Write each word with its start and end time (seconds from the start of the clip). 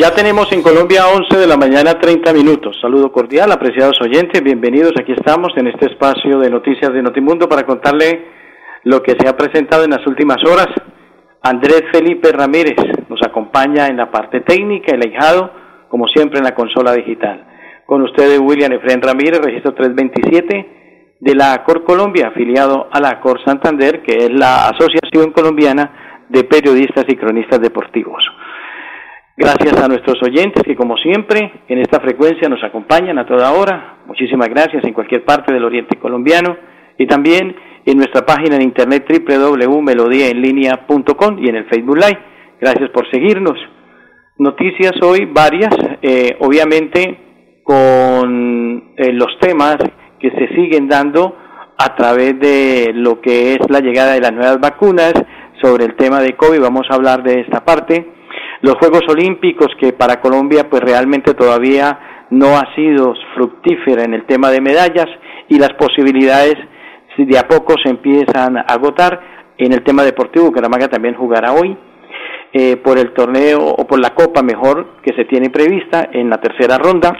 Ya 0.00 0.14
tenemos 0.14 0.50
en 0.52 0.62
Colombia 0.62 1.08
11 1.14 1.36
de 1.36 1.46
la 1.46 1.58
mañana 1.58 1.98
30 2.00 2.32
minutos. 2.32 2.74
Saludo 2.80 3.12
cordial, 3.12 3.52
apreciados 3.52 4.00
oyentes, 4.00 4.42
bienvenidos. 4.42 4.94
Aquí 4.98 5.12
estamos 5.12 5.52
en 5.56 5.66
este 5.66 5.92
espacio 5.92 6.38
de 6.38 6.48
noticias 6.48 6.90
de 6.90 7.02
Notimundo 7.02 7.46
para 7.46 7.66
contarle 7.66 8.24
lo 8.84 9.02
que 9.02 9.14
se 9.20 9.28
ha 9.28 9.36
presentado 9.36 9.84
en 9.84 9.90
las 9.90 10.06
últimas 10.06 10.38
horas. 10.42 10.68
Andrés 11.42 11.82
Felipe 11.92 12.32
Ramírez 12.32 12.78
nos 13.10 13.20
acompaña 13.20 13.88
en 13.88 13.98
la 13.98 14.10
parte 14.10 14.40
técnica, 14.40 14.94
el 14.94 15.02
ahijado, 15.02 15.52
como 15.90 16.08
siempre 16.08 16.38
en 16.38 16.44
la 16.44 16.54
consola 16.54 16.94
digital. 16.94 17.44
Con 17.84 18.00
ustedes 18.00 18.40
William 18.40 18.72
Efren 18.72 19.02
Ramírez, 19.02 19.40
registro 19.44 19.74
327 19.74 21.16
de 21.20 21.34
la 21.34 21.52
ACOR 21.52 21.84
Colombia, 21.84 22.28
afiliado 22.28 22.88
a 22.90 23.00
la 23.00 23.10
ACOR 23.10 23.44
Santander, 23.44 24.00
que 24.00 24.16
es 24.16 24.30
la 24.30 24.70
Asociación 24.70 25.32
Colombiana 25.32 26.24
de 26.30 26.44
Periodistas 26.44 27.04
y 27.06 27.16
Cronistas 27.16 27.60
Deportivos. 27.60 28.24
Gracias 29.40 29.82
a 29.82 29.88
nuestros 29.88 30.22
oyentes 30.22 30.62
que 30.62 30.76
como 30.76 30.98
siempre 30.98 31.62
en 31.66 31.78
esta 31.78 31.98
frecuencia 31.98 32.46
nos 32.46 32.62
acompañan 32.62 33.18
a 33.18 33.24
toda 33.24 33.52
hora. 33.52 34.00
Muchísimas 34.04 34.50
gracias 34.50 34.84
en 34.84 34.92
cualquier 34.92 35.24
parte 35.24 35.54
del 35.54 35.64
oriente 35.64 35.98
colombiano 35.98 36.58
y 36.98 37.06
también 37.06 37.56
en 37.86 37.96
nuestra 37.96 38.26
página 38.26 38.56
en 38.56 38.62
internet 38.62 39.06
www.melodiaenlinea.com 39.08 41.38
y 41.38 41.48
en 41.48 41.56
el 41.56 41.64
Facebook 41.70 41.96
Live. 41.96 42.18
Gracias 42.60 42.90
por 42.90 43.10
seguirnos. 43.10 43.58
Noticias 44.36 44.92
hoy 45.02 45.24
varias, 45.24 45.74
eh, 46.02 46.36
obviamente 46.40 47.62
con 47.64 48.92
eh, 48.98 49.10
los 49.14 49.38
temas 49.40 49.78
que 50.18 50.32
se 50.32 50.48
siguen 50.48 50.86
dando 50.86 51.34
a 51.78 51.96
través 51.96 52.38
de 52.38 52.90
lo 52.92 53.22
que 53.22 53.54
es 53.54 53.60
la 53.70 53.80
llegada 53.80 54.12
de 54.12 54.20
las 54.20 54.34
nuevas 54.34 54.60
vacunas, 54.60 55.14
sobre 55.62 55.86
el 55.86 55.96
tema 55.96 56.20
de 56.20 56.36
COVID, 56.36 56.60
vamos 56.60 56.86
a 56.90 56.96
hablar 56.96 57.22
de 57.22 57.40
esta 57.40 57.64
parte 57.64 58.19
los 58.62 58.74
Juegos 58.74 59.02
Olímpicos 59.08 59.68
que 59.80 59.92
para 59.92 60.20
Colombia 60.20 60.68
pues 60.68 60.82
realmente 60.82 61.34
todavía 61.34 62.26
no 62.30 62.56
ha 62.56 62.74
sido 62.74 63.14
fructífera 63.34 64.04
en 64.04 64.14
el 64.14 64.26
tema 64.26 64.50
de 64.50 64.60
medallas 64.60 65.08
y 65.48 65.58
las 65.58 65.72
posibilidades 65.74 66.54
de 67.16 67.38
a 67.38 67.46
poco 67.46 67.74
se 67.82 67.90
empiezan 67.90 68.56
a 68.56 68.62
agotar 68.62 69.20
en 69.58 69.72
el 69.72 69.82
tema 69.82 70.02
deportivo 70.04 70.46
Bucaramanga 70.46 70.88
también 70.88 71.14
jugará 71.14 71.52
hoy 71.52 71.76
eh, 72.52 72.76
por 72.76 72.98
el 72.98 73.12
torneo 73.12 73.60
o 73.60 73.86
por 73.86 74.00
la 74.00 74.10
copa 74.14 74.42
mejor 74.42 75.00
que 75.02 75.14
se 75.14 75.24
tiene 75.24 75.50
prevista 75.50 76.08
en 76.12 76.30
la 76.30 76.40
tercera 76.40 76.78
ronda 76.78 77.12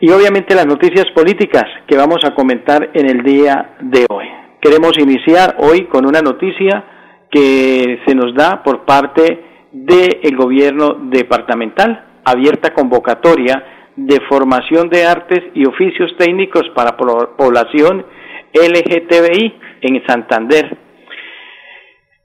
y 0.00 0.10
obviamente 0.10 0.54
las 0.54 0.66
noticias 0.66 1.06
políticas 1.14 1.64
que 1.86 1.96
vamos 1.96 2.18
a 2.24 2.34
comentar 2.34 2.90
en 2.92 3.08
el 3.08 3.22
día 3.22 3.76
de 3.80 4.04
hoy. 4.10 4.26
Queremos 4.60 4.92
iniciar 4.98 5.56
hoy 5.58 5.86
con 5.86 6.06
una 6.06 6.20
noticia 6.20 6.84
que 7.30 8.00
se 8.06 8.14
nos 8.14 8.34
da 8.34 8.62
por 8.62 8.84
parte 8.84 9.45
del 9.84 10.36
gobierno 10.36 10.96
departamental, 11.10 12.06
abierta 12.24 12.72
convocatoria 12.72 13.62
de 13.94 14.20
formación 14.28 14.88
de 14.88 15.04
artes 15.04 15.40
y 15.54 15.66
oficios 15.66 16.16
técnicos 16.18 16.62
para 16.74 16.96
población 16.96 18.06
LGTBI 18.54 19.54
en 19.82 20.06
Santander, 20.06 20.78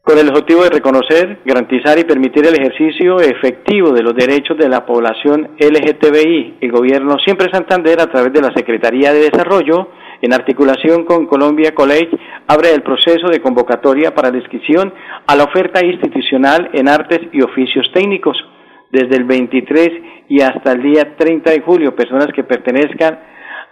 con 0.01 0.17
el 0.17 0.29
objetivo 0.29 0.63
de 0.63 0.69
reconocer, 0.69 1.39
garantizar 1.45 1.99
y 1.99 2.05
permitir 2.05 2.45
el 2.45 2.55
ejercicio 2.55 3.19
efectivo 3.19 3.91
de 3.91 4.01
los 4.01 4.15
derechos 4.15 4.57
de 4.57 4.69
la 4.69 4.85
población 4.85 5.51
LGTBI. 5.59 6.57
El 6.61 6.71
gobierno 6.71 7.17
Siempre 7.19 7.51
Santander, 7.51 7.99
a 8.01 8.07
través 8.07 8.33
de 8.33 8.41
la 8.41 8.53
Secretaría 8.55 9.13
de 9.13 9.29
Desarrollo, 9.29 9.89
en 10.21 10.33
articulación 10.33 11.05
con 11.05 11.25
Colombia 11.25 11.73
College, 11.73 12.09
abre 12.47 12.73
el 12.73 12.83
proceso 12.83 13.27
de 13.27 13.41
convocatoria 13.41 14.13
para 14.13 14.29
la 14.29 14.37
inscripción 14.37 14.93
a 15.25 15.35
la 15.35 15.45
oferta 15.45 15.85
institucional 15.85 16.69
en 16.73 16.87
artes 16.87 17.19
y 17.31 17.41
oficios 17.41 17.89
técnicos 17.93 18.37
desde 18.91 19.17
el 19.17 19.23
23 19.23 19.89
y 20.29 20.41
hasta 20.41 20.73
el 20.73 20.83
día 20.83 21.15
30 21.17 21.51
de 21.51 21.61
julio. 21.61 21.95
Personas 21.95 22.27
que 22.35 22.43
pertenezcan 22.43 23.19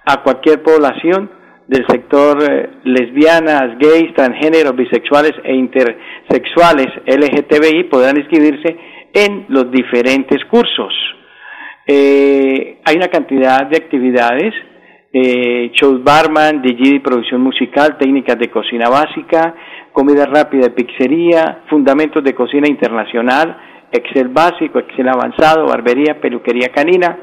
a 0.05 0.23
cualquier 0.23 0.63
población 0.63 1.29
del 1.67 1.85
sector 1.87 2.41
eh, 2.41 2.69
lesbianas, 2.83 3.77
gays, 3.77 4.13
transgéneros, 4.15 4.75
bisexuales 4.75 5.33
e 5.43 5.53
intersexuales 5.53 6.87
LGTBI 7.05 7.83
podrán 7.83 8.17
inscribirse 8.17 8.75
en 9.13 9.45
los 9.49 9.71
diferentes 9.71 10.43
cursos. 10.45 10.93
Eh, 11.85 12.79
hay 12.83 12.95
una 12.95 13.07
cantidad 13.07 13.67
de 13.67 13.77
actividades 13.77 14.53
eh, 15.11 15.71
shows 15.73 16.03
barman, 16.03 16.61
DJ 16.61 16.99
producción 17.01 17.41
musical, 17.41 17.97
técnicas 17.97 18.37
de 18.37 18.49
cocina 18.49 18.89
básica, 18.89 19.55
comida 19.91 20.25
rápida 20.25 20.67
de 20.67 20.71
pizzería, 20.71 21.63
fundamentos 21.67 22.23
de 22.23 22.35
cocina 22.35 22.67
internacional, 22.67 23.57
Excel 23.91 24.27
básico, 24.27 24.77
Excel 24.77 25.09
avanzado, 25.09 25.65
barbería, 25.65 26.21
peluquería 26.21 26.69
canina. 26.69 27.17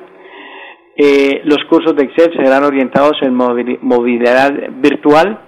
Eh, 0.96 1.42
los 1.44 1.62
cursos 1.68 1.94
de 1.94 2.06
Excel 2.06 2.32
serán 2.34 2.64
orientados 2.64 3.18
en 3.22 3.34
movilidad 3.34 4.52
virtual, 4.80 5.38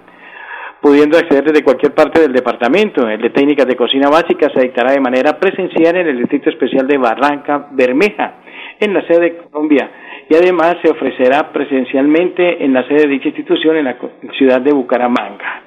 pudiendo 0.81 1.17
acceder 1.17 1.43
desde 1.43 1.63
cualquier 1.63 1.93
parte 1.93 2.21
del 2.21 2.31
departamento. 2.31 3.05
El 3.05 3.21
de 3.21 3.31
técnicas 3.31 3.67
de 3.67 3.75
cocina 3.75 4.09
básica 4.09 4.49
se 4.53 4.61
dictará 4.61 4.93
de 4.93 5.01
manera 5.01 5.37
presencial 5.37 5.97
en 5.97 6.07
el 6.07 6.19
Distrito 6.19 6.49
Especial 6.49 6.87
de 6.87 6.97
Barranca 6.97 7.67
Bermeja, 7.71 8.35
en 8.79 8.93
la 8.93 9.05
sede 9.05 9.19
de 9.19 9.37
Colombia 9.37 9.91
y 10.29 10.35
además 10.35 10.77
se 10.83 10.91
ofrecerá 10.91 11.51
presencialmente 11.51 12.63
en 12.63 12.73
la 12.73 12.87
sede 12.87 13.07
de 13.07 13.13
dicha 13.13 13.29
institución 13.29 13.77
en 13.77 13.85
la 13.85 13.97
ciudad 14.37 14.61
de 14.61 14.71
Bucaramanga. 14.71 15.63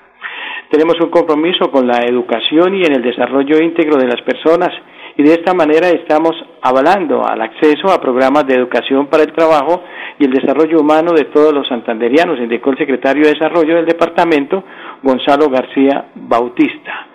Tenemos 0.71 0.95
un 1.03 1.11
compromiso 1.11 1.71
con 1.71 1.87
la 1.87 1.99
educación 2.07 2.77
y 2.77 2.85
en 2.85 2.95
el 2.95 3.03
desarrollo 3.03 3.59
íntegro 3.59 3.97
de 3.97 4.07
las 4.07 4.23
personas 4.23 4.71
y 5.17 5.23
de 5.23 5.35
esta 5.35 5.53
manera 5.53 5.89
estamos 5.91 6.33
avalando 6.63 7.27
al 7.27 7.43
acceso 7.43 7.89
a 7.93 8.01
programas 8.01 8.47
de 8.47 8.55
educación 8.55 9.09
para 9.09 9.25
el 9.25 9.33
trabajo 9.33 9.83
y 10.19 10.25
el 10.25 10.31
desarrollo 10.31 10.81
humano 10.81 11.13
de 11.13 11.25
todos 11.25 11.53
los 11.53 11.69
santanderianos, 11.69 12.39
indicó 12.39 12.71
el 12.71 12.79
secretario 12.79 13.25
de 13.25 13.35
Desarrollo 13.35 13.75
del 13.75 13.85
departamento, 13.85 14.65
Gonzalo 15.03 15.51
García 15.51 16.07
Bautista. 16.15 17.09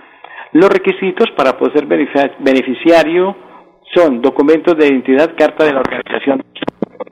Los 0.52 0.70
requisitos 0.70 1.32
para 1.36 1.58
poder 1.58 1.88
ser 2.14 2.36
beneficiario 2.40 3.36
son 3.96 4.22
documentos 4.22 4.78
de 4.78 4.88
identidad, 4.88 5.32
carta 5.36 5.66
de 5.66 5.74
la 5.74 5.80
organización 5.80 6.44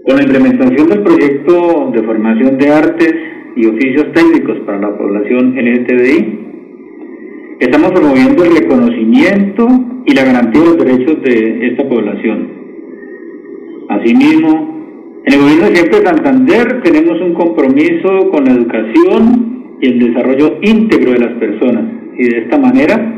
Con 0.06 0.16
la 0.16 0.22
implementación 0.22 0.88
del 0.88 1.02
proyecto 1.02 1.90
de 1.92 2.02
formación 2.02 2.58
de 2.58 2.68
artes 2.68 3.14
y 3.56 3.66
oficios 3.66 4.12
técnicos 4.12 4.58
para 4.66 4.80
la 4.80 4.96
población 4.96 5.54
LGTBI, 5.56 6.38
estamos 7.60 7.92
promoviendo 7.92 8.44
el 8.44 8.56
reconocimiento 8.56 9.68
y 10.04 10.14
la 10.14 10.24
garantía 10.24 10.62
de 10.62 10.66
los 10.66 10.78
derechos 10.78 11.22
de 11.22 11.68
esta 11.68 11.88
población. 11.88 12.48
Asimismo, 13.88 15.20
en 15.24 15.32
el 15.32 15.40
gobierno 15.40 15.66
de 15.66 15.76
Siempre 15.76 16.04
Santander 16.04 16.82
tenemos 16.82 17.20
un 17.20 17.34
compromiso 17.34 18.30
con 18.32 18.44
la 18.44 18.52
educación 18.52 19.76
y 19.80 19.86
el 19.86 19.98
desarrollo 20.00 20.58
íntegro 20.62 21.12
de 21.12 21.20
las 21.20 21.34
personas 21.34 21.84
y 22.18 22.24
de 22.24 22.38
esta 22.38 22.58
manera 22.58 23.11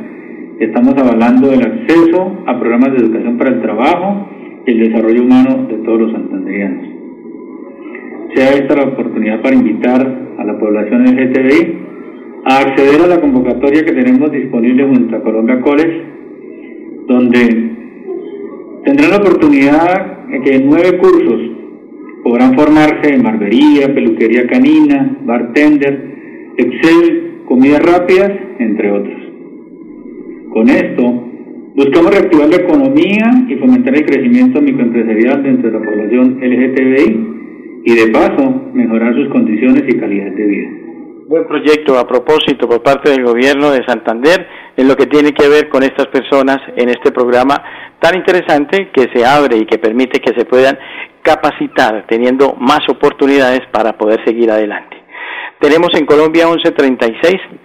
estamos 0.61 0.95
avalando 0.97 1.53
el 1.53 1.62
acceso 1.62 2.45
a 2.47 2.59
programas 2.59 2.93
de 2.93 2.99
educación 2.99 3.37
para 3.39 3.51
el 3.51 3.62
trabajo 3.62 4.29
y 4.67 4.71
el 4.71 4.79
desarrollo 4.91 5.23
humano 5.23 5.67
de 5.69 5.77
todos 5.79 6.01
los 6.01 6.12
santanderianos. 6.12 6.89
Sea 8.35 8.51
esta 8.51 8.77
la 8.77 8.85
oportunidad 8.85 9.43
para 9.43 9.55
invitar 9.55 10.01
a 10.39 10.45
la 10.45 10.59
población 10.59 11.05
LGTBI 11.05 11.79
a 12.47 12.59
acceder 12.59 13.01
a 13.03 13.06
la 13.06 13.21
convocatoria 13.21 13.85
que 13.85 13.93
tenemos 13.93 14.31
disponible 14.31 14.85
junto 14.87 15.17
a 15.17 15.23
Colombia 15.23 15.61
College, 15.61 16.03
donde 17.06 17.71
tendrán 18.85 19.11
la 19.11 19.17
oportunidad 19.17 20.27
de 20.29 20.41
que 20.41 20.56
en 20.56 20.67
nueve 20.67 20.99
cursos 20.99 21.41
podrán 22.23 22.55
formarse 22.55 23.15
en 23.15 23.23
barbería, 23.23 23.95
peluquería 23.95 24.47
canina, 24.47 25.19
bartender, 25.25 26.15
Excel, 26.56 27.43
comidas 27.47 27.83
rápidas, 27.83 28.33
entre 28.59 28.91
otros. 28.91 29.24
Con 30.55 30.69
esto, 30.69 31.03
buscamos 31.75 32.12
reactivar 32.12 32.49
la 32.49 32.55
economía 32.55 33.27
y 33.49 33.56
fomentar 33.56 33.93
el 33.93 34.06
crecimiento 34.06 34.62
microempresarial 34.62 35.43
dentro 35.43 35.69
de 35.69 35.81
la 35.81 35.85
población 35.85 36.39
LGTBI 36.41 37.83
y 37.87 37.95
de 37.97 38.12
paso 38.12 38.71
mejorar 38.73 39.12
sus 39.15 39.31
condiciones 39.31 39.83
y 39.89 39.99
calidad 39.99 40.31
de 40.31 40.47
vida. 40.47 40.69
Buen 41.27 41.49
proyecto 41.49 41.99
a 41.99 42.06
propósito 42.06 42.69
por 42.69 42.85
parte 42.85 43.11
del 43.11 43.25
gobierno 43.25 43.73
de 43.73 43.85
Santander 43.85 44.47
en 44.77 44.87
lo 44.87 44.95
que 44.95 45.06
tiene 45.06 45.33
que 45.33 45.49
ver 45.49 45.69
con 45.69 45.83
estas 45.83 46.06
personas 46.06 46.59
en 46.77 46.89
este 46.89 47.11
programa 47.11 47.61
tan 47.99 48.15
interesante 48.15 48.91
que 48.95 49.09
se 49.12 49.27
abre 49.27 49.56
y 49.56 49.67
que 49.67 49.79
permite 49.79 50.21
que 50.21 50.39
se 50.39 50.45
puedan 50.45 50.79
capacitar 51.23 52.06
teniendo 52.06 52.55
más 52.61 52.89
oportunidades 52.89 53.62
para 53.73 53.99
poder 53.99 54.25
seguir 54.25 54.53
adelante. 54.53 54.99
Tenemos 55.59 55.89
en 55.95 56.06
Colombia 56.06 56.47
1136. 56.47 57.64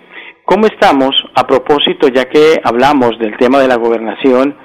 ¿Cómo 0.50 0.66
estamos 0.66 1.12
a 1.36 1.46
propósito, 1.46 2.08
ya 2.08 2.26
que 2.26 2.60
hablamos 2.64 3.20
del 3.20 3.38
tema 3.38 3.60
de 3.60 3.68
la 3.68 3.76
gobernación 3.76 4.58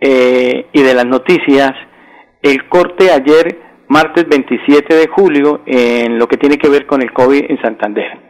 eh, 0.00 0.66
y 0.72 0.82
de 0.82 0.94
las 0.94 1.04
noticias? 1.04 1.72
El 2.40 2.68
corte 2.68 3.10
ayer, 3.10 3.58
martes 3.88 4.28
27 4.28 4.94
de 4.94 5.08
julio, 5.08 5.62
en 5.66 6.16
lo 6.16 6.28
que 6.28 6.36
tiene 6.36 6.58
que 6.58 6.68
ver 6.68 6.86
con 6.86 7.02
el 7.02 7.12
COVID 7.12 7.50
en 7.50 7.60
Santander. 7.60 8.20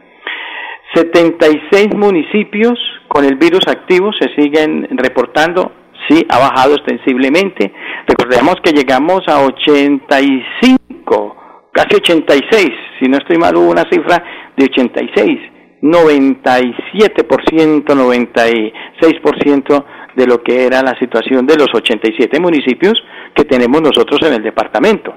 76 0.95 1.93
municipios 1.95 2.79
con 3.07 3.25
el 3.25 3.35
virus 3.35 3.67
activo 3.67 4.09
se 4.19 4.33
siguen 4.33 4.87
reportando, 4.97 5.71
sí, 6.09 6.25
ha 6.29 6.39
bajado 6.39 6.73
ostensiblemente. 6.73 7.71
Recordemos 8.07 8.55
que 8.63 8.71
llegamos 8.71 9.21
a 9.27 9.39
85, 9.45 11.35
casi 11.73 11.95
86, 11.95 12.71
si 12.99 13.07
no 13.07 13.19
estoy 13.19 13.37
mal, 13.37 13.55
hubo 13.55 13.69
una 13.69 13.87
cifra 13.91 14.51
de 14.57 14.65
86, 14.65 15.52
97%, 15.83 17.85
96% 17.85 19.85
de 20.15 20.25
lo 20.25 20.41
que 20.41 20.65
era 20.65 20.81
la 20.81 20.97
situación 20.97 21.45
de 21.45 21.57
los 21.57 21.67
87 21.73 22.39
municipios 22.39 22.93
que 23.35 23.43
tenemos 23.43 23.81
nosotros 23.81 24.25
en 24.25 24.35
el 24.35 24.43
departamento. 24.43 25.13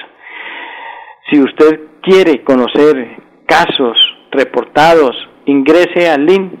Si 1.30 1.40
usted 1.40 1.80
quiere 2.02 2.44
conocer 2.44 3.16
casos 3.46 3.96
reportados, 4.30 5.16
ingrese 5.46 6.08
al 6.08 6.26
link 6.26 6.52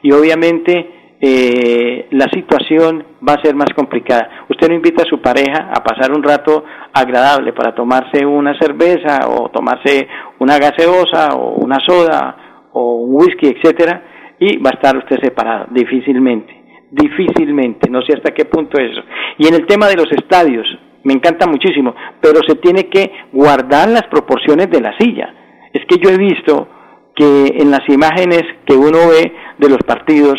y 0.02 0.12
obviamente 0.12 0.97
eh, 1.20 2.08
la 2.12 2.28
situación 2.30 3.04
va 3.28 3.34
a 3.34 3.42
ser 3.42 3.56
más 3.56 3.70
complicada. 3.76 4.46
Usted 4.50 4.70
no 4.70 4.76
invita 4.76 5.04
a 5.04 5.10
su 5.10 5.20
pareja 5.20 5.72
a 5.74 5.84
pasar 5.84 6.12
un 6.12 6.22
rato 6.22 6.64
agradable 6.94 7.54
para 7.54 7.74
tomarse 7.74 8.26
una 8.26 8.58
cerveza 8.60 9.28
o 9.28 9.50
tomarse 9.50 10.08
una 10.40 10.60
gaseosa 10.60 11.36
o 11.36 11.56
una 11.56 11.78
soda 11.86 12.70
o 12.72 12.96
un 12.98 13.16
whisky, 13.16 13.48
etcétera, 13.48 14.36
y 14.40 14.58
va 14.58 14.70
a 14.70 14.74
estar 14.74 14.96
usted 14.96 15.18
separado, 15.22 15.68
difícilmente, 15.72 16.54
difícilmente, 16.92 17.90
no 17.90 18.02
sé 18.04 18.14
hasta 18.14 18.34
qué 18.34 18.46
punto 18.46 18.80
eso. 18.80 19.02
Y 19.40 19.48
en 19.48 19.56
el 19.56 19.66
tema 19.66 19.88
de 19.88 19.96
los 19.96 20.12
estadios, 20.12 20.68
me 21.04 21.14
encanta 21.14 21.48
muchísimo, 21.48 21.96
pero 22.22 22.42
se 22.48 22.56
tiene 22.56 22.90
que 22.90 23.12
guardar 23.32 23.90
las 23.90 24.04
proporciones 24.08 24.70
de 24.70 24.82
la 24.82 24.96
silla. 24.98 25.34
Es 25.74 25.84
que 25.86 25.98
yo 25.98 26.12
he 26.12 26.18
visto 26.18 26.68
que 27.16 27.56
en 27.58 27.72
las 27.72 27.88
imágenes 27.90 28.44
que 28.66 28.76
uno 28.76 29.10
ve 29.10 29.34
de 29.58 29.70
los 29.70 29.80
partidos, 29.80 30.36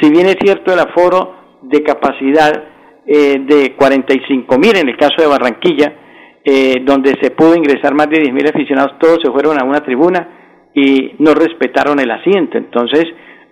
si 0.00 0.10
bien 0.10 0.26
es 0.26 0.36
cierto 0.40 0.72
el 0.72 0.80
aforo 0.80 1.34
de 1.62 1.82
capacidad 1.82 2.64
eh, 3.06 3.38
de 3.40 3.74
45 3.76 4.58
mil 4.58 4.76
en 4.76 4.88
el 4.88 4.96
caso 4.96 5.16
de 5.18 5.26
Barranquilla, 5.26 5.92
eh, 6.44 6.82
donde 6.84 7.14
se 7.20 7.30
pudo 7.30 7.54
ingresar 7.54 7.94
más 7.94 8.08
de 8.08 8.20
10 8.20 8.32
mil 8.32 8.46
aficionados, 8.46 8.98
todos 8.98 9.18
se 9.22 9.30
fueron 9.30 9.60
a 9.60 9.64
una 9.64 9.80
tribuna 9.80 10.70
y 10.74 11.12
no 11.18 11.34
respetaron 11.34 12.00
el 12.00 12.10
asiento. 12.10 12.58
Entonces, 12.58 13.04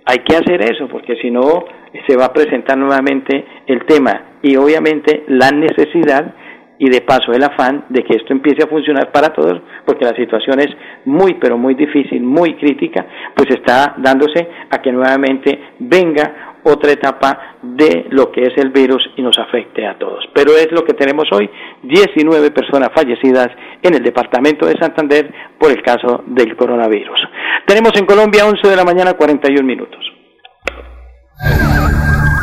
hay 0.05 0.19
que 0.19 0.37
hacer 0.37 0.63
eso, 0.63 0.89
porque 0.89 1.17
si 1.17 1.31
no, 1.31 1.65
se 2.09 2.17
va 2.17 2.27
a 2.27 2.33
presentar 2.33 2.79
nuevamente 2.79 3.45
el 3.67 3.85
tema 3.85 4.39
y 4.43 4.57
obviamente 4.57 5.25
la 5.29 5.51
necesidad 5.51 6.35
y 6.81 6.89
de 6.89 7.03
paso 7.03 7.31
el 7.33 7.45
afán 7.45 7.85
de 7.91 8.03
que 8.03 8.17
esto 8.17 8.33
empiece 8.33 8.65
a 8.65 8.67
funcionar 8.67 9.13
para 9.13 9.29
todos, 9.35 9.61
porque 9.85 10.07
la 10.07 10.17
situación 10.17 10.61
es 10.61 10.69
muy, 11.05 11.35
pero 11.35 11.59
muy 11.59 11.75
difícil, 11.75 12.23
muy 12.23 12.55
crítica, 12.55 13.07
pues 13.37 13.51
está 13.51 13.95
dándose 13.99 14.49
a 14.71 14.79
que 14.79 14.91
nuevamente 14.91 15.61
venga 15.79 16.57
otra 16.65 16.93
etapa 16.93 17.57
de 17.63 18.07
lo 18.11 18.33
que 18.33 18.43
es 18.43 18.57
el 18.57 18.71
virus 18.71 19.03
y 19.17 19.23
nos 19.23 19.39
afecte 19.39 19.87
a 19.87 19.99
todos. 19.99 20.25
Pero 20.35 20.53
es 20.53 20.73
lo 20.73 20.83
que 20.83 20.95
tenemos 20.95 21.25
hoy, 21.33 21.51
19 21.83 22.51
personas 22.51 22.89
fallecidas 22.95 23.49
en 23.83 23.95
el 23.95 24.03
departamento 24.03 24.67
de 24.67 24.79
Santander 24.79 25.31
por 25.59 25.71
el 25.71 25.83
caso 25.83 26.25
del 26.29 26.57
coronavirus. 26.57 27.21
Tenemos 27.67 27.93
en 27.99 28.07
Colombia 28.07 28.47
11 28.47 28.69
de 28.69 28.77
la 28.77 28.85
mañana 28.85 29.13
41 29.15 29.67
minutos. 29.67 30.01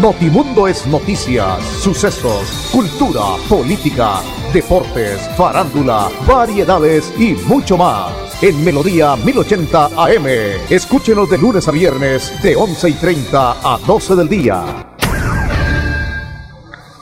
Notimundo 0.00 0.68
es 0.68 0.86
noticias, 0.86 1.60
sucesos, 1.82 2.70
cultura, 2.72 3.36
política 3.48 4.20
deportes, 4.52 5.28
farándula, 5.36 6.08
variedades 6.26 7.14
y 7.18 7.34
mucho 7.48 7.76
más. 7.76 8.42
En 8.42 8.64
Melodía 8.64 9.16
1080 9.16 9.86
AM. 9.86 10.26
Escúchenos 10.70 11.28
de 11.30 11.38
lunes 11.38 11.68
a 11.68 11.72
viernes 11.72 12.42
de 12.42 12.56
11 12.56 12.88
y 12.88 12.92
30 12.94 13.50
a 13.62 13.78
12 13.86 14.16
del 14.16 14.28
día. 14.28 14.62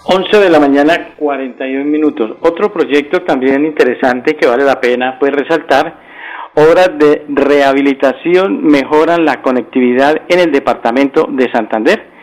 11 0.05 0.39
de 0.39 0.51
la 0.51 0.61
mañana, 0.61 1.15
41 1.19 1.85
minutos. 1.85 2.37
Otro 2.41 2.73
proyecto 2.73 3.23
también 3.23 3.65
interesante 3.65 4.37
que 4.37 4.47
vale 4.47 4.65
la 4.65 4.81
pena 4.81 5.19
pues 5.19 5.33
resaltar. 5.33 6.07
Obras 6.55 6.91
de 6.99 7.27
rehabilitación 7.29 8.65
mejoran 8.65 9.25
la 9.25 9.43
conectividad 9.43 10.23
en 10.29 10.41
el 10.41 10.51
departamento 10.51 11.29
de 11.31 11.51
Santander. 11.53 12.16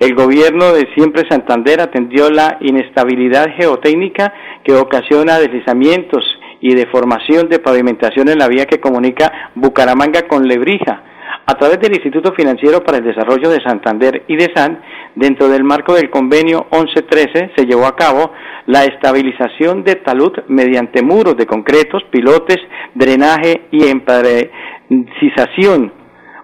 El 0.00 0.14
gobierno 0.14 0.72
de 0.72 0.88
Siempre 0.94 1.28
Santander 1.28 1.82
atendió 1.82 2.30
la 2.30 2.56
inestabilidad 2.62 3.48
geotécnica 3.54 4.32
que 4.64 4.72
ocasiona 4.72 5.38
deslizamientos 5.38 6.24
y 6.62 6.74
deformación 6.74 7.50
de 7.50 7.58
pavimentación 7.58 8.30
en 8.30 8.38
la 8.38 8.48
vía 8.48 8.64
que 8.64 8.80
comunica 8.80 9.50
Bucaramanga 9.54 10.26
con 10.26 10.48
Lebrija. 10.48 11.02
A 11.44 11.52
través 11.58 11.80
del 11.80 11.92
Instituto 11.92 12.32
Financiero 12.32 12.82
para 12.82 12.96
el 12.96 13.04
Desarrollo 13.04 13.50
de 13.50 13.62
Santander 13.62 14.24
y 14.26 14.36
de 14.36 14.50
SAN, 14.54 14.80
dentro 15.16 15.50
del 15.50 15.64
marco 15.64 15.92
del 15.92 16.08
convenio 16.08 16.66
1113, 16.72 17.50
se 17.54 17.66
llevó 17.66 17.84
a 17.84 17.94
cabo 17.94 18.32
la 18.68 18.86
estabilización 18.86 19.84
de 19.84 19.96
talud 19.96 20.32
mediante 20.48 21.02
muros 21.02 21.36
de 21.36 21.44
concretos, 21.44 22.02
pilotes, 22.10 22.56
drenaje 22.94 23.64
y 23.70 23.86
empadrecización 23.86 25.99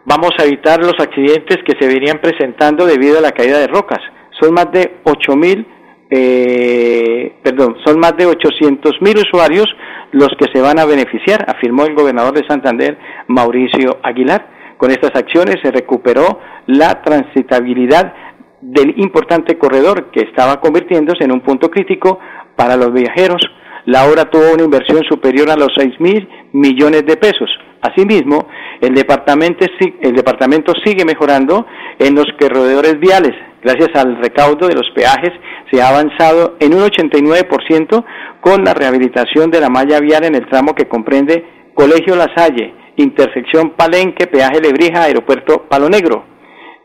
vamos 0.06 0.30
a 0.38 0.44
evitar 0.44 0.78
los 0.80 0.94
accidentes 0.98 1.58
que 1.66 1.75
se 1.78 1.86
venían 1.86 2.20
presentando 2.20 2.86
debido 2.86 3.18
a 3.18 3.20
la 3.20 3.32
caída 3.32 3.58
de 3.58 3.66
rocas. 3.66 3.98
Son 4.40 4.54
más 4.54 4.70
de 4.72 5.02
8.000, 5.04 5.66
eh, 6.10 7.34
perdón, 7.42 7.76
son 7.84 7.98
más 7.98 8.16
de 8.16 8.26
800 8.26 9.02
mil 9.02 9.18
usuarios 9.18 9.66
los 10.12 10.28
que 10.38 10.46
se 10.52 10.60
van 10.60 10.78
a 10.78 10.84
beneficiar, 10.84 11.44
afirmó 11.48 11.84
el 11.84 11.94
gobernador 11.94 12.32
de 12.32 12.46
Santander, 12.46 12.96
Mauricio 13.26 13.98
Aguilar. 14.02 14.75
Con 14.76 14.90
estas 14.90 15.10
acciones 15.14 15.56
se 15.62 15.70
recuperó 15.70 16.38
la 16.66 17.02
transitabilidad 17.02 18.14
del 18.60 18.94
importante 18.98 19.58
corredor 19.58 20.10
que 20.10 20.20
estaba 20.20 20.60
convirtiéndose 20.60 21.25
en 21.25 21.32
un 21.32 21.40
punto 21.40 21.70
crítico 21.70 22.18
para 22.54 22.76
los 22.76 22.92
viajeros. 22.92 23.42
La 23.87 24.05
obra 24.09 24.25
tuvo 24.25 24.52
una 24.52 24.64
inversión 24.64 25.05
superior 25.05 25.49
a 25.49 25.57
los 25.57 25.69
6 25.76 26.00
mil 26.00 26.28
millones 26.52 27.07
de 27.07 27.16
pesos. 27.16 27.49
Asimismo, 27.81 28.49
el 28.81 28.95
departamento, 28.95 29.64
el 30.00 30.12
departamento 30.12 30.73
sigue 30.85 31.05
mejorando 31.05 31.66
en 31.99 32.16
los 32.16 32.26
corredores 32.38 32.99
viales. 32.99 33.33
Gracias 33.62 33.90
al 33.95 34.16
recaudo 34.16 34.66
de 34.66 34.75
los 34.75 34.90
peajes 34.90 35.33
se 35.71 35.81
ha 35.81 35.88
avanzado 35.88 36.57
en 36.59 36.75
un 36.75 36.83
89% 36.83 38.05
con 38.40 38.64
la 38.64 38.75
rehabilitación 38.75 39.50
de 39.50 39.61
la 39.61 39.69
malla 39.69 40.00
vial 40.00 40.25
en 40.25 40.35
el 40.35 40.49
tramo 40.49 40.75
que 40.75 40.88
comprende 40.88 41.45
Colegio 41.75 42.16
La 42.16 42.33
Salle, 42.35 42.75
intersección 42.97 43.71
Palenque, 43.71 44.26
peaje 44.26 44.61
Lebrija, 44.61 45.05
aeropuerto 45.05 45.66
Palo 45.69 45.88
Negro. 45.88 46.36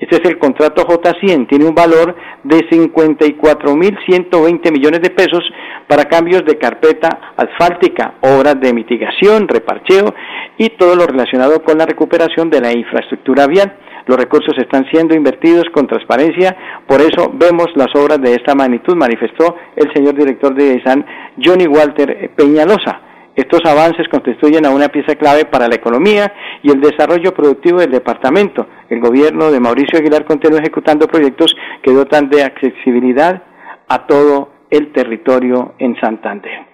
Este 0.01 0.15
es 0.15 0.25
el 0.25 0.37
contrato 0.39 0.83
J100, 0.83 1.47
tiene 1.47 1.65
un 1.65 1.75
valor 1.75 2.15
de 2.43 2.67
54.120 2.67 4.71
millones 4.71 5.01
de 5.01 5.11
pesos 5.11 5.43
para 5.87 6.05
cambios 6.05 6.43
de 6.43 6.57
carpeta 6.57 7.35
asfáltica, 7.37 8.15
obras 8.21 8.59
de 8.59 8.73
mitigación, 8.73 9.47
reparcheo 9.47 10.15
y 10.57 10.69
todo 10.69 10.95
lo 10.95 11.05
relacionado 11.05 11.61
con 11.61 11.77
la 11.77 11.85
recuperación 11.85 12.49
de 12.49 12.61
la 12.61 12.71
infraestructura 12.71 13.45
vial. 13.45 13.77
Los 14.07 14.17
recursos 14.17 14.57
están 14.57 14.87
siendo 14.91 15.13
invertidos 15.13 15.65
con 15.71 15.85
transparencia, 15.85 16.57
por 16.87 16.99
eso 16.99 17.31
vemos 17.35 17.67
las 17.75 17.93
obras 17.93 18.19
de 18.19 18.33
esta 18.33 18.55
magnitud, 18.55 18.95
manifestó 18.95 19.55
el 19.75 19.93
señor 19.93 20.15
director 20.15 20.55
de 20.55 20.77
ISAN, 20.77 21.05
Johnny 21.37 21.67
Walter 21.67 22.31
Peñalosa. 22.35 23.10
Estos 23.41 23.65
avances 23.65 24.07
constituyen 24.07 24.67
a 24.67 24.69
una 24.69 24.89
pieza 24.89 25.15
clave 25.15 25.45
para 25.45 25.67
la 25.67 25.73
economía 25.73 26.31
y 26.61 26.69
el 26.69 26.79
desarrollo 26.79 27.33
productivo 27.33 27.79
del 27.79 27.89
departamento. 27.89 28.67
El 28.87 28.99
gobierno 28.99 29.49
de 29.49 29.59
Mauricio 29.59 29.97
Aguilar 29.97 30.25
continúa 30.25 30.59
ejecutando 30.59 31.07
proyectos 31.07 31.55
que 31.81 31.91
dotan 31.91 32.29
de 32.29 32.43
accesibilidad 32.43 33.41
a 33.87 34.05
todo 34.05 34.51
el 34.69 34.91
territorio 34.91 35.73
en 35.79 35.99
Santander. 35.99 36.70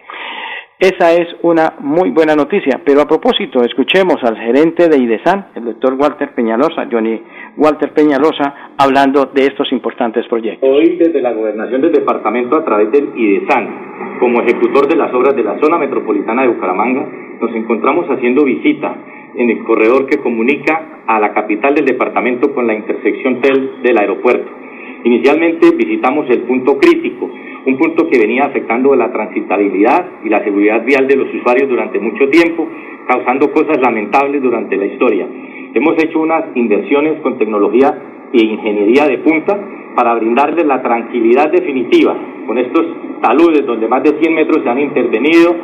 Esa 0.80 1.12
es 1.12 1.36
una 1.42 1.74
muy 1.80 2.12
buena 2.12 2.36
noticia, 2.36 2.80
pero 2.86 3.02
a 3.02 3.08
propósito, 3.08 3.64
escuchemos 3.64 4.18
al 4.22 4.38
gerente 4.38 4.88
de 4.88 5.00
IDESAN, 5.00 5.48
el 5.56 5.66
doctor 5.66 5.96
Walter 5.96 6.36
Peñalosa, 6.36 6.88
Johnny 6.92 7.20
Walter 7.58 7.92
Peñalosa, 7.94 8.54
hablando 8.78 9.26
de 9.26 9.48
estos 9.48 9.72
importantes 9.72 10.28
proyectos. 10.28 10.70
Hoy, 10.70 10.98
desde 10.98 11.20
la 11.20 11.34
gobernación 11.34 11.82
del 11.82 11.94
departamento, 11.94 12.58
a 12.58 12.64
través 12.64 12.92
del 12.92 13.10
IDESAN, 13.18 14.20
como 14.20 14.40
ejecutor 14.44 14.88
de 14.88 14.98
las 14.98 15.12
obras 15.16 15.36
de 15.36 15.42
la 15.42 15.60
zona 15.60 15.80
metropolitana 15.80 16.44
de 16.44 16.50
Bucaramanga, 16.50 17.08
nos 17.42 17.56
encontramos 17.56 18.06
haciendo 18.12 18.44
visita 18.44 18.96
en 19.36 19.50
el 19.50 19.64
corredor 19.64 20.06
que 20.06 20.20
comunica 20.20 21.02
a 21.08 21.20
la 21.20 21.34
capital 21.34 21.74
del 21.74 21.86
departamento 21.86 22.54
con 22.54 22.68
la 22.68 22.76
intersección 22.76 23.42
del 23.42 23.98
aeropuerto. 23.98 24.67
Inicialmente 25.08 25.72
visitamos 25.74 26.30
el 26.30 26.42
punto 26.42 26.78
crítico, 26.78 27.30
un 27.66 27.78
punto 27.78 28.10
que 28.10 28.20
venía 28.20 28.44
afectando 28.44 28.94
la 28.94 29.10
transitabilidad 29.10 30.06
y 30.26 30.28
la 30.28 30.44
seguridad 30.44 30.84
vial 30.84 31.08
de 31.08 31.16
los 31.16 31.34
usuarios 31.34 31.70
durante 31.70 31.98
mucho 31.98 32.28
tiempo, 32.28 32.68
causando 33.08 33.50
cosas 33.54 33.80
lamentables 33.80 34.42
durante 34.42 34.76
la 34.76 34.86
historia. 34.86 35.26
Hemos 35.74 35.96
hecho 36.04 36.20
unas 36.20 36.44
inversiones 36.56 37.22
con 37.22 37.38
tecnología 37.38 37.98
e 38.34 38.44
ingeniería 38.44 39.08
de 39.08 39.20
punta 39.20 39.58
para 39.96 40.14
brindarles 40.16 40.66
la 40.66 40.82
tranquilidad 40.82 41.54
definitiva 41.54 42.14
con 42.46 42.58
estos 42.58 42.86
taludes 43.22 43.66
donde 43.66 43.88
más 43.88 44.04
de 44.04 44.10
100 44.20 44.36
metros 44.36 44.62
se 44.62 44.70
han 44.70 44.80
intervenido, 44.80 45.56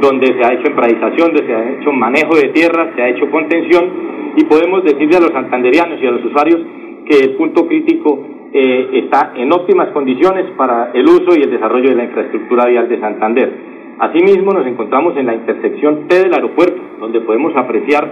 donde 0.00 0.28
se 0.38 0.44
ha 0.44 0.54
hecho 0.54 0.68
empradización, 0.68 1.34
donde 1.34 1.46
se 1.46 1.52
ha 1.52 1.80
hecho 1.80 1.90
manejo 1.90 2.36
de 2.36 2.50
tierra, 2.50 2.92
se 2.94 3.02
ha 3.02 3.08
hecho 3.08 3.28
contención 3.28 3.90
y 4.36 4.44
podemos 4.44 4.84
decirle 4.84 5.16
a 5.16 5.20
los 5.20 5.32
santanderianos 5.32 6.00
y 6.00 6.06
a 6.06 6.12
los 6.12 6.24
usuarios 6.24 6.60
que 7.06 7.24
el 7.24 7.30
punto 7.34 7.66
crítico 7.66 8.43
eh, 8.56 9.02
está 9.02 9.32
en 9.34 9.52
óptimas 9.52 9.88
condiciones 9.88 10.48
para 10.56 10.92
el 10.94 11.04
uso 11.06 11.36
y 11.36 11.42
el 11.42 11.50
desarrollo 11.50 11.90
de 11.90 11.96
la 11.96 12.04
infraestructura 12.04 12.66
vial 12.66 12.88
de 12.88 13.00
Santander. 13.00 13.52
Asimismo, 13.98 14.52
nos 14.52 14.64
encontramos 14.64 15.16
en 15.16 15.26
la 15.26 15.34
intersección 15.34 16.06
T 16.06 16.22
del 16.22 16.32
aeropuerto, 16.32 16.80
donde 17.00 17.20
podemos 17.22 17.52
apreciar 17.56 18.08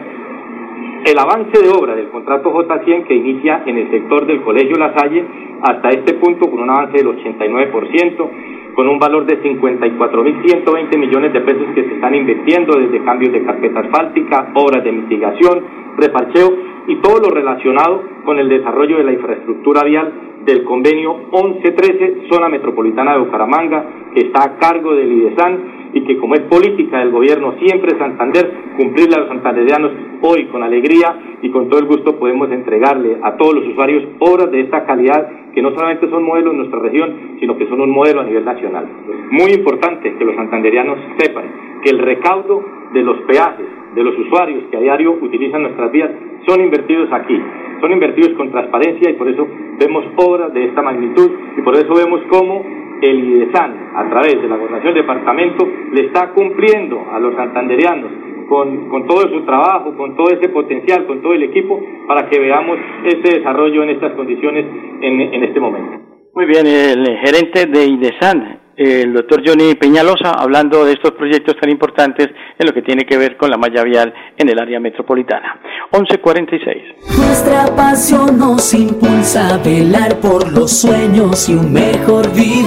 el 1.04 1.16
avance 1.16 1.62
de 1.62 1.68
obra 1.70 1.94
del 1.94 2.08
contrato 2.08 2.52
J100 2.52 3.06
que 3.06 3.14
inicia 3.14 3.62
en 3.66 3.78
el 3.78 3.90
sector 3.92 4.26
del 4.26 4.42
Colegio 4.42 4.76
La 4.78 4.92
Salle 4.96 5.24
hasta 5.62 5.90
este 5.90 6.14
punto 6.14 6.50
con 6.50 6.60
un 6.60 6.70
avance 6.70 6.98
del 6.98 7.06
89%, 7.06 8.30
con 8.74 8.88
un 8.88 8.98
valor 8.98 9.26
de 9.26 9.40
54.120 9.42 10.98
millones 10.98 11.32
de 11.32 11.40
pesos 11.40 11.66
que 11.74 11.84
se 11.84 11.94
están 11.94 12.16
invirtiendo 12.16 12.76
desde 12.80 13.04
cambios 13.04 13.32
de 13.32 13.44
carpeta 13.44 13.78
asfáltica, 13.78 14.50
obras 14.54 14.82
de 14.82 14.90
mitigación, 14.90 15.64
reparcheo 15.98 16.71
y 16.86 16.96
todo 16.96 17.20
lo 17.20 17.30
relacionado 17.30 18.02
con 18.24 18.38
el 18.38 18.48
desarrollo 18.48 18.98
de 18.98 19.04
la 19.04 19.12
infraestructura 19.12 19.84
vial 19.84 20.12
del 20.44 20.64
convenio 20.64 21.14
1113 21.32 22.28
Zona 22.30 22.48
Metropolitana 22.48 23.12
de 23.12 23.20
Bucaramanga, 23.20 23.84
que 24.14 24.26
está 24.26 24.44
a 24.44 24.58
cargo 24.58 24.94
del 24.94 25.12
IDESAN 25.12 25.82
y 25.94 26.04
que 26.04 26.16
como 26.16 26.34
es 26.34 26.40
política 26.42 26.98
del 26.98 27.10
gobierno 27.10 27.54
siempre 27.60 27.96
Santander, 27.98 28.50
cumplirle 28.76 29.16
a 29.16 29.20
los 29.20 29.28
santanderianos 29.28 29.92
hoy 30.22 30.46
con 30.46 30.62
alegría 30.62 31.38
y 31.42 31.50
con 31.50 31.68
todo 31.68 31.80
el 31.80 31.86
gusto 31.86 32.18
podemos 32.18 32.50
entregarle 32.50 33.18
a 33.22 33.36
todos 33.36 33.54
los 33.54 33.68
usuarios 33.68 34.04
obras 34.18 34.50
de 34.50 34.60
esta 34.60 34.84
calidad 34.84 35.28
que 35.54 35.62
no 35.62 35.70
solamente 35.70 36.08
son 36.08 36.24
modelos 36.24 36.52
en 36.52 36.58
nuestra 36.58 36.80
región, 36.80 37.36
sino 37.38 37.56
que 37.56 37.68
son 37.68 37.80
un 37.80 37.90
modelo 37.90 38.22
a 38.22 38.24
nivel 38.24 38.44
nacional. 38.44 38.88
Muy 39.30 39.52
importante 39.52 40.14
que 40.14 40.24
los 40.24 40.34
santanderianos 40.34 40.98
sepan 41.18 41.44
que 41.82 41.90
el 41.90 41.98
recaudo 41.98 42.64
de 42.92 43.02
los 43.02 43.18
peajes 43.22 43.66
de 43.94 44.02
los 44.02 44.18
usuarios 44.18 44.64
que 44.70 44.76
a 44.76 44.80
diario 44.80 45.12
utilizan 45.20 45.62
nuestras 45.62 45.92
vías 45.92 46.10
son 46.46 46.60
invertidos 46.60 47.08
aquí, 47.12 47.40
son 47.80 47.92
invertidos 47.92 48.34
con 48.36 48.50
transparencia 48.50 49.10
y 49.10 49.14
por 49.14 49.28
eso 49.28 49.46
vemos 49.78 50.04
obras 50.16 50.52
de 50.54 50.64
esta 50.66 50.82
magnitud 50.82 51.30
y 51.56 51.62
por 51.62 51.74
eso 51.74 51.94
vemos 51.94 52.20
cómo 52.28 52.64
el 53.02 53.24
IDESAN, 53.24 53.90
a 53.96 54.08
través 54.08 54.40
de 54.40 54.48
la 54.48 54.56
gobernación 54.56 54.94
del 54.94 55.02
departamento, 55.02 55.68
le 55.92 56.06
está 56.06 56.30
cumpliendo 56.30 57.04
a 57.12 57.18
los 57.18 57.34
santanderianos 57.34 58.10
con, 58.48 58.88
con, 58.88 59.06
todo 59.06 59.28
su 59.28 59.44
trabajo, 59.44 59.96
con 59.96 60.16
todo 60.16 60.28
ese 60.30 60.48
potencial, 60.50 61.06
con 61.06 61.20
todo 61.20 61.32
el 61.32 61.42
equipo, 61.42 61.80
para 62.06 62.28
que 62.28 62.38
veamos 62.38 62.78
ese 63.04 63.38
desarrollo 63.38 63.82
en 63.82 63.90
estas 63.90 64.12
condiciones 64.12 64.64
en, 65.00 65.20
en 65.20 65.44
este 65.44 65.58
momento. 65.58 65.98
Muy 66.34 66.46
bien, 66.46 66.66
el 66.66 67.18
gerente 67.18 67.66
de 67.66 67.86
IDESAN, 67.86 68.61
el 68.82 69.12
doctor 69.12 69.42
Johnny 69.46 69.74
Peñalosa, 69.74 70.32
hablando 70.32 70.84
de 70.84 70.92
estos 70.94 71.12
proyectos 71.12 71.56
tan 71.60 71.70
importantes 71.70 72.28
en 72.58 72.66
lo 72.66 72.72
que 72.72 72.82
tiene 72.82 73.04
que 73.04 73.16
ver 73.16 73.36
con 73.36 73.50
la 73.50 73.56
malla 73.56 73.82
vial 73.82 74.12
en 74.36 74.48
el 74.48 74.58
área 74.58 74.80
metropolitana. 74.80 75.60
1146. 75.92 77.18
Nuestra 77.18 77.66
pasión 77.76 78.38
nos 78.38 78.74
impulsa 78.74 79.54
a 79.54 79.58
velar 79.58 80.16
por 80.20 80.52
los 80.52 80.70
sueños 80.72 81.48
y 81.48 81.54
un 81.54 81.72
mejor 81.72 82.32
vivir. 82.32 82.66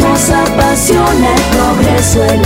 Nos 0.00 0.30
apasiona 0.30 1.34
el 1.34 1.42
progreso, 1.56 2.24
el 2.24 2.44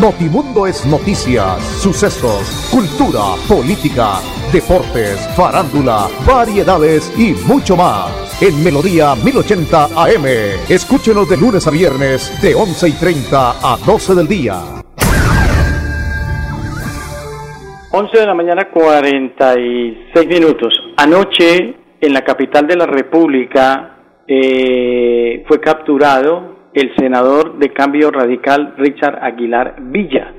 Notimundo 0.00 0.66
es 0.66 0.86
noticias, 0.86 1.60
sucesos, 1.82 2.70
cultura, 2.70 3.34
política, 3.46 4.20
deportes, 4.52 5.18
farándula, 5.36 6.06
variedades 6.26 7.12
y 7.18 7.34
mucho 7.46 7.76
más. 7.76 8.40
En 8.40 8.62
Melodía 8.64 9.14
1080 9.16 9.84
AM. 9.96 10.26
Escúchenos 10.68 11.28
de 11.28 11.36
lunes 11.36 11.66
a 11.66 11.70
viernes 11.70 12.40
de 12.40 12.54
11 12.54 12.88
y 12.88 12.92
30 12.92 13.50
a 13.60 13.76
12 13.84 14.14
del 14.14 14.28
día. 14.28 14.62
11 17.90 18.18
de 18.18 18.26
la 18.26 18.34
mañana 18.34 18.70
46 18.70 20.28
minutos. 20.28 20.72
Anoche 20.96 21.74
en 22.00 22.12
la 22.12 22.22
capital 22.22 22.66
de 22.66 22.76
la 22.76 22.86
República 22.86 23.96
eh, 24.26 25.44
fue 25.46 25.60
capturado 25.60 26.57
el 26.74 26.94
senador 26.96 27.58
de 27.58 27.72
Cambio 27.72 28.10
Radical 28.10 28.74
Richard 28.76 29.18
Aguilar 29.22 29.76
Villa, 29.80 30.32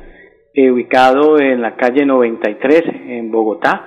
eh, 0.54 0.72
ubicado 0.72 1.40
en 1.40 1.62
la 1.62 1.76
calle 1.76 2.06
93 2.06 2.84
en 3.08 3.32
Bogotá, 3.32 3.86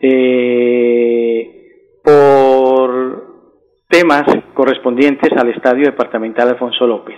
eh, 0.00 1.50
por 2.02 3.30
temas 3.88 4.24
correspondientes 4.54 5.30
al 5.36 5.50
Estadio 5.50 5.84
Departamental 5.84 6.48
Alfonso 6.48 6.86
López. 6.86 7.16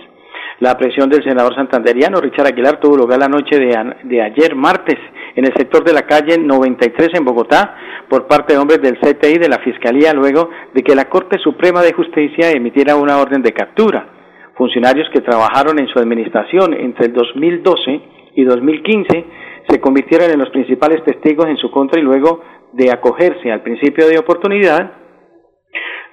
La 0.59 0.77
presión 0.77 1.09
del 1.09 1.23
senador 1.23 1.55
santanderiano 1.55 2.19
Richard 2.19 2.47
Aguilar 2.47 2.79
tuvo 2.79 2.97
lugar 2.97 3.19
la 3.19 3.27
noche 3.27 3.57
de, 3.57 3.95
de, 4.03 4.21
ayer, 4.21 4.55
martes, 4.55 4.97
en 5.35 5.45
el 5.45 5.53
sector 5.55 5.83
de 5.83 5.93
la 5.93 6.03
calle 6.03 6.37
93 6.37 7.09
en 7.13 7.25
Bogotá, 7.25 7.75
por 8.07 8.27
parte 8.27 8.53
de 8.53 8.59
hombres 8.59 8.81
del 8.81 8.99
CTI 8.99 9.39
de 9.39 9.49
la 9.49 9.59
Fiscalía, 9.59 10.13
luego 10.13 10.49
de 10.73 10.83
que 10.83 10.95
la 10.95 11.09
Corte 11.09 11.39
Suprema 11.39 11.81
de 11.81 11.93
Justicia 11.93 12.51
emitiera 12.51 12.95
una 12.95 13.17
orden 13.19 13.41
de 13.41 13.51
captura. 13.51 14.22
Funcionarios 14.55 15.09
que 15.11 15.21
trabajaron 15.21 15.79
en 15.79 15.87
su 15.87 15.99
administración 15.99 16.73
entre 16.73 17.07
el 17.07 17.13
2012 17.13 18.01
y 18.35 18.43
2015 18.43 19.25
se 19.67 19.81
convirtieron 19.81 20.29
en 20.31 20.39
los 20.39 20.49
principales 20.49 21.03
testigos 21.03 21.47
en 21.47 21.57
su 21.57 21.71
contra 21.71 21.99
y 21.99 22.03
luego 22.03 22.41
de 22.73 22.91
acogerse 22.91 23.51
al 23.51 23.61
principio 23.61 24.07
de 24.07 24.17
oportunidad, 24.17 24.93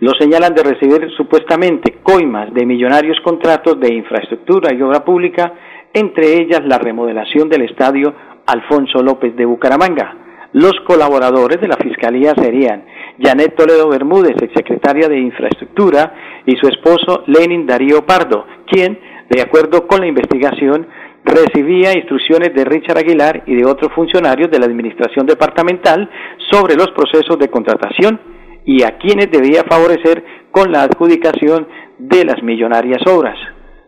lo 0.01 0.13
señalan 0.19 0.55
de 0.55 0.63
recibir 0.63 1.11
supuestamente 1.17 1.99
coimas 2.03 2.53
de 2.55 2.65
millonarios 2.65 3.19
contratos 3.23 3.79
de 3.81 3.93
infraestructura 3.93 4.73
y 4.73 4.81
obra 4.81 5.05
pública, 5.05 5.53
entre 5.93 6.41
ellas 6.41 6.63
la 6.65 6.79
remodelación 6.79 7.49
del 7.49 7.63
estadio 7.63 8.15
Alfonso 8.47 9.03
López 9.03 9.37
de 9.37 9.45
Bucaramanga. 9.45 10.49
Los 10.53 10.73
colaboradores 10.87 11.61
de 11.61 11.69
la 11.69 11.77
Fiscalía 11.77 12.35
serían 12.35 12.85
Janet 13.21 13.55
Toledo 13.55 13.89
Bermúdez, 13.89 14.37
exsecretaria 14.41 15.09
de 15.09 15.19
Infraestructura, 15.19 16.15
y 16.47 16.57
su 16.57 16.69
esposo 16.69 17.25
Lenin 17.27 17.67
Darío 17.67 18.05
Pardo, 18.07 18.47
quien, 18.67 18.99
de 19.29 19.43
acuerdo 19.43 19.87
con 19.87 20.01
la 20.01 20.07
investigación, 20.07 20.87
recibía 21.25 21.93
instrucciones 21.93 22.55
de 22.55 22.65
Richard 22.65 22.99
Aguilar 22.99 23.43
y 23.47 23.55
de 23.55 23.67
otros 23.67 23.93
funcionarios 23.95 24.51
de 24.51 24.59
la 24.59 24.67
Administración 24.67 25.27
Departamental 25.27 26.09
sobre 26.51 26.75
los 26.75 26.91
procesos 26.93 27.39
de 27.39 27.49
contratación 27.49 28.21
y 28.65 28.83
a 28.83 28.99
quienes 28.99 29.31
debía 29.31 29.65
favorecer 29.69 30.25
con 30.51 30.73
la 30.73 30.83
adjudicación 30.83 31.67
de 31.99 32.25
las 32.25 32.43
millonarias 32.43 33.03
obras. 33.07 33.37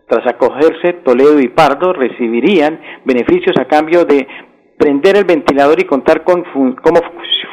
Tras 0.08 0.26
acogerse, 0.26 0.94
Toledo 1.04 1.40
y 1.40 1.48
Pardo 1.48 1.92
recibirían 1.92 2.80
beneficios 3.04 3.56
a 3.58 3.64
cambio 3.64 4.04
de 4.04 4.26
prender 4.76 5.16
el 5.16 5.24
ventilador 5.24 5.80
y 5.80 5.84
contar 5.84 6.24
con 6.24 6.44
cómo 6.82 7.00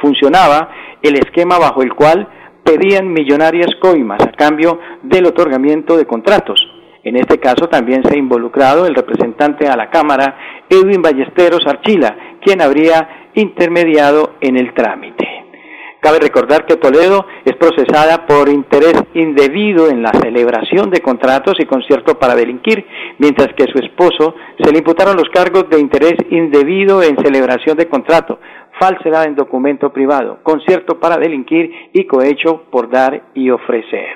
funcionaba 0.01 0.69
el 1.01 1.15
esquema 1.15 1.57
bajo 1.57 1.81
el 1.81 1.93
cual 1.93 2.27
pedían 2.69 3.11
millonarias 3.11 3.71
coimas 3.81 4.21
a 4.21 4.31
cambio 4.31 4.79
del 5.01 5.25
otorgamiento 5.25 5.97
de 5.97 6.05
contratos. 6.05 6.61
En 7.03 7.15
este 7.15 7.39
caso 7.39 7.67
también 7.67 8.03
se 8.03 8.13
ha 8.13 8.19
involucrado 8.19 8.85
el 8.85 8.93
representante 8.93 9.67
a 9.67 9.75
la 9.75 9.89
Cámara, 9.89 10.37
Edwin 10.69 11.01
Ballesteros 11.01 11.65
Archila, 11.65 12.37
quien 12.41 12.61
habría 12.61 13.31
intermediado 13.33 14.35
en 14.41 14.57
el 14.57 14.73
trámite. 14.73 15.38
Cabe 16.01 16.19
recordar 16.19 16.65
que 16.65 16.77
Toledo 16.77 17.25
es 17.43 17.57
procesada 17.57 18.25
por 18.25 18.47
interés 18.47 18.95
indebido 19.13 19.89
en 19.89 20.01
la 20.01 20.11
celebración 20.11 20.89
de 20.89 21.01
contratos 21.01 21.55
y 21.59 21.65
concierto 21.65 22.17
para 22.17 22.35
delinquir, 22.35 22.85
mientras 23.17 23.49
que 23.53 23.65
su 23.65 23.79
esposo 23.79 24.33
se 24.63 24.71
le 24.71 24.77
imputaron 24.77 25.17
los 25.17 25.29
cargos 25.29 25.69
de 25.69 25.79
interés 25.79 26.15
indebido 26.29 27.03
en 27.03 27.17
celebración 27.17 27.75
de 27.75 27.89
contrato, 27.89 28.39
falsedad 28.79 29.25
en 29.25 29.35
documento 29.35 29.91
privado, 29.91 30.39
concierto 30.41 31.01
para 31.01 31.17
delinquir 31.17 31.89
y 31.91 32.05
cohecho 32.05 32.63
por 32.71 32.89
dar 32.89 33.31
y 33.33 33.49
ofrecer. 33.49 34.15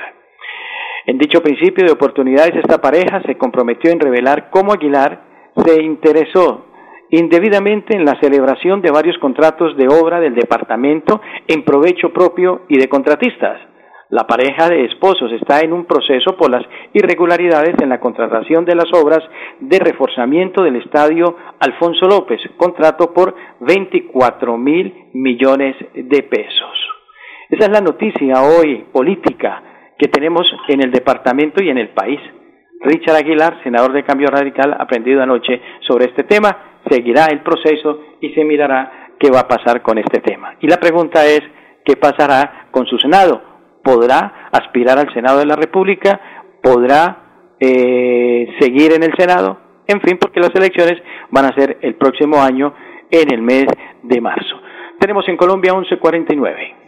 En 1.06 1.18
dicho 1.18 1.42
principio 1.42 1.86
de 1.86 1.92
oportunidades, 1.92 2.56
esta 2.56 2.80
pareja 2.80 3.22
se 3.26 3.38
comprometió 3.38 3.92
en 3.92 4.00
revelar 4.00 4.50
cómo 4.50 4.72
Aguilar 4.72 5.22
se 5.66 5.84
interesó 5.84 6.73
indebidamente 7.18 7.96
en 7.96 8.06
la 8.06 8.20
celebración 8.20 8.82
de 8.82 8.90
varios 8.90 9.18
contratos 9.20 9.78
de 9.78 9.88
obra 9.88 10.20
del 10.20 10.34
departamento 10.34 11.22
en 11.48 11.64
provecho 11.64 12.12
propio 12.12 12.62
y 12.68 12.80
de 12.80 12.90
contratistas. 12.90 13.60
La 14.10 14.26
pareja 14.26 14.68
de 14.68 14.86
esposos 14.86 15.32
está 15.34 15.60
en 15.62 15.74
un 15.74 15.86
proceso 15.86 16.36
por 16.36 16.50
las 16.50 16.64
irregularidades 16.94 17.76
en 17.82 17.90
la 17.90 18.00
contratación 18.00 18.66
de 18.66 18.76
las 18.76 18.92
obras 18.94 19.20
de 19.60 19.78
reforzamiento 19.78 20.64
del 20.64 20.78
estadio 20.78 21.38
Alfonso 21.60 22.08
López, 22.08 22.42
contrato 22.58 23.14
por 23.14 23.36
24 23.60 24.58
mil 24.58 25.10
millones 25.14 25.76
de 25.94 26.24
pesos. 26.24 26.78
Esa 27.50 27.66
es 27.66 27.72
la 27.72 27.82
noticia 27.82 28.42
hoy 28.42 28.86
política 28.92 29.62
que 30.00 30.08
tenemos 30.08 30.48
en 30.68 30.84
el 30.84 30.92
departamento 30.92 31.64
y 31.64 31.70
en 31.70 31.78
el 31.78 31.90
país. 31.90 32.20
Richard 32.82 33.18
Aguilar, 33.18 33.62
senador 33.64 33.94
de 33.94 34.04
Cambio 34.04 34.28
Radical, 34.30 34.76
aprendido 34.80 35.22
anoche 35.22 35.62
sobre 35.88 36.06
este 36.06 36.24
tema 36.24 36.73
seguirá 36.90 37.28
el 37.28 37.42
proceso 37.42 38.02
y 38.22 38.34
se 38.34 38.44
mirará 38.44 39.10
qué 39.20 39.30
va 39.32 39.42
a 39.42 39.48
pasar 39.48 39.82
con 39.82 39.98
este 39.98 40.20
tema. 40.20 40.56
Y 40.60 40.68
la 40.68 40.78
pregunta 40.78 41.26
es, 41.26 41.42
¿qué 41.86 41.96
pasará 41.96 42.68
con 42.72 42.86
su 42.86 42.98
Senado? 42.98 43.42
¿Podrá 43.84 44.50
aspirar 44.52 44.98
al 44.98 45.14
Senado 45.14 45.40
de 45.40 45.46
la 45.46 45.56
República? 45.56 46.20
¿Podrá 46.62 47.56
eh, 47.60 48.48
seguir 48.60 48.94
en 48.94 49.04
el 49.04 49.14
Senado? 49.18 49.58
En 49.88 50.02
fin, 50.02 50.18
porque 50.20 50.40
las 50.40 50.56
elecciones 50.56 51.02
van 51.30 51.46
a 51.46 51.56
ser 51.56 51.78
el 51.82 51.96
próximo 51.96 52.42
año 52.42 52.74
en 53.12 53.34
el 53.34 53.42
mes 53.42 53.66
de 54.02 54.22
marzo. 54.22 54.56
Tenemos 55.00 55.28
en 55.28 55.38
Colombia 55.38 55.74
1149. 55.74 56.83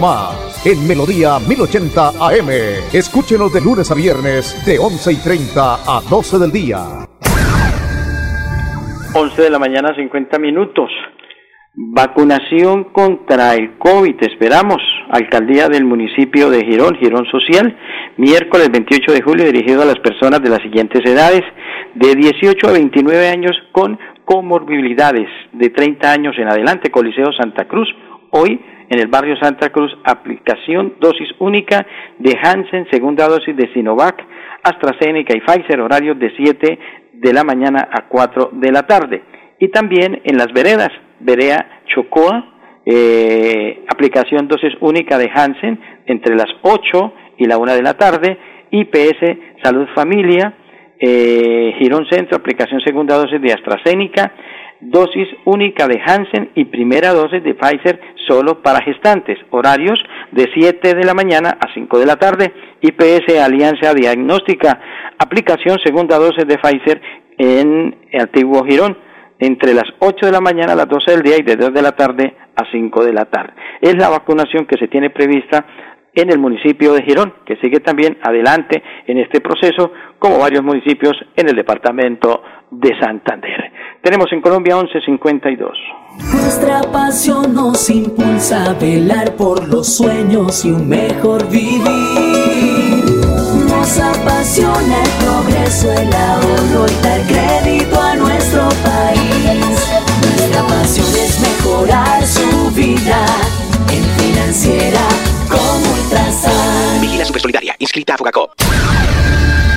más. 0.00 0.66
En 0.66 0.86
Melodía 0.86 1.38
1080 1.38 2.08
AM. 2.08 2.50
Escúchenos 2.92 3.52
de 3.52 3.60
lunes 3.60 3.90
a 3.90 3.94
viernes 3.94 4.64
de 4.64 4.78
11 4.78 5.12
y 5.12 5.16
30 5.16 5.74
a 5.86 6.00
12 6.08 6.38
del 6.38 6.52
día. 6.52 6.78
11 9.14 9.42
de 9.42 9.50
la 9.50 9.58
mañana, 9.58 9.94
50 9.94 10.38
minutos. 10.38 10.90
Vacunación 11.74 12.84
contra 12.92 13.54
el 13.54 13.78
COVID, 13.78 14.16
esperamos. 14.20 14.82
Alcaldía 15.10 15.68
del 15.68 15.84
municipio 15.84 16.50
de 16.50 16.64
Girón, 16.64 16.96
Girón 16.96 17.26
Social, 17.30 17.76
miércoles 18.16 18.70
28 18.70 19.12
de 19.12 19.22
julio, 19.22 19.46
dirigido 19.46 19.82
a 19.82 19.86
las 19.86 19.98
personas 19.98 20.42
de 20.42 20.50
las 20.50 20.60
siguientes 20.62 21.00
edades, 21.04 21.42
de 21.94 22.14
18 22.14 22.68
a 22.68 22.72
29 22.72 23.28
años 23.28 23.52
con 23.72 23.98
comorbilidades, 24.24 25.28
de 25.52 25.70
30 25.70 26.12
años 26.12 26.34
en 26.38 26.48
adelante, 26.48 26.90
Coliseo 26.90 27.32
Santa 27.32 27.66
Cruz. 27.66 27.88
Hoy, 28.30 28.60
en 28.88 29.00
el 29.00 29.08
barrio 29.08 29.36
Santa 29.36 29.70
Cruz, 29.70 29.92
aplicación 30.04 30.94
dosis 31.00 31.28
única 31.38 31.86
de 32.18 32.36
Hansen, 32.42 32.86
segunda 32.90 33.28
dosis 33.28 33.56
de 33.56 33.72
Sinovac, 33.72 34.22
AstraZeneca 34.62 35.34
y 35.36 35.40
Pfizer, 35.40 35.80
horario 35.80 36.14
de 36.14 36.32
7 36.36 36.78
de 37.12 37.32
la 37.32 37.44
mañana 37.44 37.88
a 37.90 38.08
4 38.08 38.50
de 38.52 38.72
la 38.72 38.82
tarde. 38.86 39.22
Y 39.58 39.68
también 39.68 40.20
en 40.24 40.36
las 40.36 40.52
veredas, 40.52 40.90
Berea 41.20 41.82
Chocoa, 41.86 42.52
eh, 42.84 43.84
aplicación 43.88 44.48
dosis 44.48 44.74
única 44.80 45.18
de 45.18 45.30
Hansen 45.32 45.78
entre 46.06 46.34
las 46.34 46.48
8 46.62 47.12
y 47.38 47.46
la 47.46 47.58
1 47.58 47.74
de 47.74 47.82
la 47.82 47.94
tarde, 47.94 48.38
IPS 48.70 49.62
Salud 49.62 49.86
Familia, 49.94 50.54
eh, 50.98 51.74
Girón 51.78 52.06
Centro, 52.10 52.36
aplicación 52.36 52.80
segunda 52.80 53.16
dosis 53.16 53.40
de 53.40 53.52
AstraZeneca, 53.52 54.32
dosis 54.82 55.28
única 55.44 55.86
de 55.86 56.00
Hansen 56.04 56.50
y 56.54 56.64
primera 56.66 57.12
dosis 57.12 57.42
de 57.42 57.54
Pfizer 57.54 58.00
solo 58.26 58.62
para 58.62 58.84
gestantes, 58.84 59.38
horarios 59.50 59.98
de 60.32 60.48
7 60.52 60.94
de 60.94 61.04
la 61.04 61.14
mañana 61.14 61.56
a 61.60 61.72
5 61.72 61.98
de 61.98 62.06
la 62.06 62.16
tarde, 62.16 62.52
IPS 62.80 63.38
Alianza 63.40 63.94
Diagnóstica, 63.94 64.80
aplicación 65.18 65.78
segunda 65.84 66.18
dosis 66.18 66.46
de 66.46 66.58
Pfizer 66.58 67.00
en 67.38 67.96
Antiguo 68.18 68.64
Girón, 68.64 68.96
entre 69.38 69.74
las 69.74 69.86
8 69.98 70.26
de 70.26 70.32
la 70.32 70.40
mañana 70.40 70.72
a 70.72 70.76
las 70.76 70.88
12 70.88 71.10
del 71.12 71.22
día 71.22 71.36
y 71.38 71.42
de 71.42 71.56
2 71.56 71.72
de 71.72 71.82
la 71.82 71.92
tarde 71.92 72.34
a 72.54 72.70
5 72.70 73.04
de 73.04 73.12
la 73.12 73.24
tarde. 73.24 73.54
Es 73.80 73.96
la 73.96 74.08
vacunación 74.08 74.66
que 74.66 74.78
se 74.78 74.88
tiene 74.88 75.10
prevista 75.10 75.66
en 76.14 76.30
el 76.30 76.38
municipio 76.38 76.92
de 76.92 77.02
Girón, 77.02 77.34
que 77.46 77.56
sigue 77.56 77.80
también 77.80 78.18
adelante 78.22 78.82
en 79.06 79.18
este 79.18 79.40
proceso, 79.40 79.92
como 80.18 80.38
varios 80.38 80.62
municipios 80.62 81.14
en 81.36 81.48
el 81.48 81.56
departamento 81.56 82.42
de 82.70 82.98
Santander. 83.00 83.71
Tenemos 84.02 84.32
en 84.32 84.40
Colombia 84.40 84.74
1152. 84.74 85.78
Nuestra 86.34 86.80
pasión 86.90 87.54
nos 87.54 87.88
impulsa 87.88 88.64
a 88.70 88.74
velar 88.74 89.36
por 89.36 89.68
los 89.68 89.94
sueños 89.96 90.64
y 90.64 90.72
un 90.72 90.88
mejor 90.88 91.48
vivir. 91.48 91.84
Nos 93.68 93.98
apasiona 94.00 95.02
el 95.04 95.10
progreso, 95.24 95.92
el 95.92 96.12
ahorro 96.12 96.86
y 96.88 97.04
dar 97.04 97.20
crédito 97.28 98.00
a 98.00 98.16
nuestro 98.16 98.68
país. 98.82 99.88
Nuestra 100.36 100.62
pasión 100.66 101.06
es 101.06 101.40
mejorar 101.40 102.26
su 102.26 102.70
vida 102.74 103.24
en 103.92 104.02
financiera 104.20 105.00
como 105.48 105.92
Ultrasan. 105.94 107.00
Vigila 107.00 107.24
Supersolidaria, 107.24 107.76
inscrita 107.78 108.14
a 108.14 108.18
Fogacop. 108.18 108.50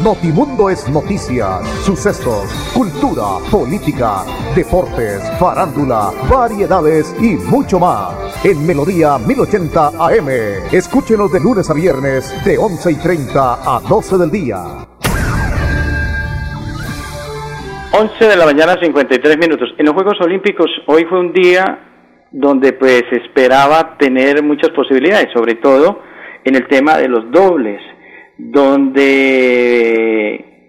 Notimundo 0.06 0.70
es 0.70 0.88
noticias, 0.88 1.68
sucesos, 1.84 2.46
cultura, 2.76 3.40
política, 3.50 4.22
deportes, 4.56 5.20
farándula, 5.40 6.12
variedades 6.30 7.16
y 7.20 7.34
mucho 7.50 7.80
más. 7.80 8.14
En 8.46 8.68
Melodía 8.68 9.18
1080 9.18 9.88
AM. 9.98 10.30
Escúchenos 10.72 11.32
de 11.34 11.40
lunes 11.40 11.72
a 11.72 11.74
viernes 11.74 12.32
de 12.46 12.56
11 12.56 12.92
y 12.92 12.96
30 12.98 13.54
a 13.66 13.80
12 13.80 14.18
del 14.20 14.30
día. 14.30 14.58
11 17.92 18.26
de 18.28 18.36
la 18.36 18.46
mañana 18.46 18.78
53 18.80 19.40
minutos. 19.40 19.74
En 19.80 19.88
los 19.88 19.96
Juegos 19.96 20.22
Olímpicos 20.22 20.70
hoy 20.86 21.06
fue 21.06 21.20
un 21.20 21.34
día 21.34 21.80
donde 22.30 22.74
pues 22.74 23.06
esperaba 23.12 23.98
tener 23.98 24.44
muchas 24.44 24.70
posibilidades, 24.70 25.30
sobre 25.34 25.56
todo 25.56 26.00
en 26.44 26.54
el 26.54 26.68
tema 26.68 26.96
de 26.96 27.08
los 27.08 27.32
dobles, 27.32 27.82
donde 28.38 29.46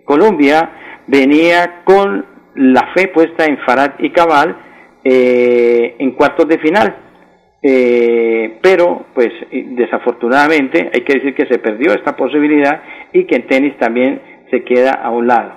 Colombia 0.04 0.70
venía 1.06 1.82
con 1.84 2.24
la 2.54 2.92
fe 2.94 3.08
puesta 3.08 3.44
en 3.44 3.58
Farad 3.58 3.94
y 3.98 4.10
Cabal 4.10 4.56
eh, 5.04 5.96
en 5.98 6.12
cuartos 6.12 6.48
de 6.48 6.58
final. 6.58 6.96
Eh, 7.62 8.58
pero 8.62 9.06
pues 9.14 9.30
desafortunadamente 9.50 10.90
hay 10.92 11.00
que 11.00 11.14
decir 11.14 11.34
que 11.34 11.46
se 11.46 11.58
perdió 11.58 11.92
esta 11.92 12.14
posibilidad 12.16 12.82
y 13.12 13.24
que 13.24 13.36
en 13.36 13.46
tenis 13.46 13.76
también 13.78 14.20
se 14.50 14.62
queda 14.62 14.92
a 14.92 15.10
un 15.10 15.26
lado. 15.26 15.52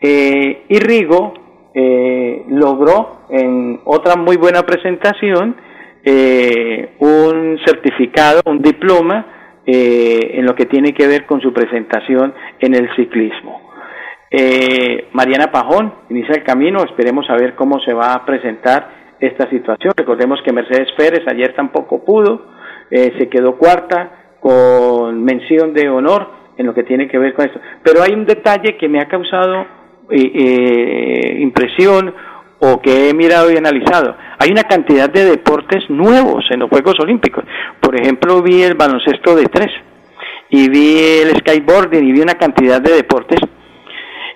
Eh, 0.00 0.64
y 0.68 0.78
Rigo 0.78 1.34
eh, 1.74 2.44
logró 2.48 3.22
en 3.30 3.80
otra 3.84 4.16
muy 4.16 4.36
buena 4.36 4.62
presentación 4.62 5.56
eh, 6.04 6.90
un 6.98 7.58
certificado, 7.64 8.40
un 8.46 8.62
diploma 8.62 9.37
eh, 9.70 10.38
en 10.38 10.46
lo 10.46 10.54
que 10.54 10.64
tiene 10.64 10.94
que 10.94 11.06
ver 11.06 11.26
con 11.26 11.42
su 11.42 11.52
presentación 11.52 12.32
en 12.58 12.74
el 12.74 12.88
ciclismo. 12.96 13.70
Eh, 14.30 15.08
Mariana 15.12 15.52
Pajón 15.52 15.92
inicia 16.08 16.36
el 16.36 16.42
camino, 16.42 16.82
esperemos 16.84 17.28
a 17.28 17.34
ver 17.34 17.54
cómo 17.54 17.78
se 17.80 17.92
va 17.92 18.14
a 18.14 18.24
presentar 18.24 19.16
esta 19.20 19.46
situación. 19.50 19.92
Recordemos 19.94 20.40
que 20.42 20.54
Mercedes 20.54 20.88
Pérez 20.96 21.20
ayer 21.30 21.52
tampoco 21.54 22.02
pudo, 22.02 22.46
eh, 22.90 23.12
se 23.18 23.28
quedó 23.28 23.58
cuarta 23.58 24.36
con 24.40 25.22
mención 25.22 25.74
de 25.74 25.90
honor 25.90 26.30
en 26.56 26.64
lo 26.64 26.72
que 26.72 26.84
tiene 26.84 27.06
que 27.06 27.18
ver 27.18 27.34
con 27.34 27.44
esto. 27.44 27.60
Pero 27.82 28.02
hay 28.02 28.14
un 28.14 28.24
detalle 28.24 28.78
que 28.78 28.88
me 28.88 29.02
ha 29.02 29.08
causado 29.08 29.66
eh, 30.08 30.32
eh, 30.34 31.40
impresión 31.40 32.14
o 32.60 32.80
que 32.80 33.08
he 33.08 33.14
mirado 33.14 33.50
y 33.52 33.56
analizado. 33.56 34.16
Hay 34.38 34.50
una 34.50 34.64
cantidad 34.64 35.08
de 35.08 35.24
deportes 35.24 35.88
nuevos 35.88 36.44
en 36.50 36.60
los 36.60 36.68
Juegos 36.68 36.94
Olímpicos. 37.00 37.44
Por 37.80 37.98
ejemplo, 38.00 38.42
vi 38.42 38.62
el 38.62 38.74
baloncesto 38.74 39.36
de 39.36 39.46
tres 39.46 39.70
y 40.50 40.68
vi 40.68 40.98
el 41.22 41.36
skateboarding 41.38 42.08
y 42.08 42.12
vi 42.12 42.20
una 42.20 42.34
cantidad 42.34 42.80
de 42.80 42.92
deportes. 42.92 43.40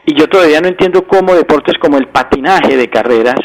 Y 0.07 0.15
yo 0.15 0.29
todavía 0.29 0.61
no 0.61 0.69
entiendo 0.69 1.07
cómo 1.07 1.35
deportes 1.35 1.75
como 1.81 1.99
el 1.99 2.09
patinaje 2.09 2.77
de 2.77 2.89
carreras 2.89 3.41